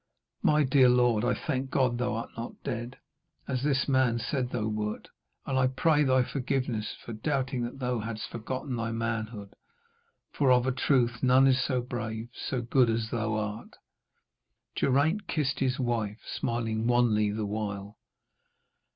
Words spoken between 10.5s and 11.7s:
of a truth none is